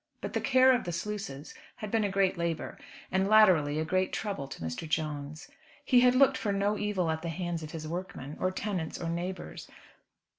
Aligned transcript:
But 0.19 0.33
the 0.33 0.41
care 0.41 0.71
of 0.71 0.83
the 0.85 0.91
sluices 0.91 1.53
had 1.75 1.91
been 1.91 2.03
a 2.03 2.09
great 2.09 2.35
labour, 2.35 2.79
and, 3.11 3.27
latterly, 3.27 3.77
a 3.77 3.85
great 3.85 4.11
trouble 4.11 4.47
to 4.47 4.61
Mr. 4.63 4.89
Jones. 4.89 5.47
He 5.85 5.99
had 5.99 6.15
looked 6.15 6.37
for 6.39 6.51
no 6.51 6.75
evil 6.75 7.11
at 7.11 7.21
the 7.21 7.29
hands 7.29 7.61
of 7.61 7.69
his 7.69 7.87
workmen, 7.87 8.35
or 8.39 8.49
tenants, 8.49 8.99
or 8.99 9.09
neighbours. 9.09 9.69